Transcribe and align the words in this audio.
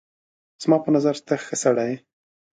زما 0.63 0.77
په 0.85 0.89
نظر 0.95 1.15
ته 1.27 1.33
ښه 1.45 1.55
سړی 1.63 1.85
یې 1.91 1.97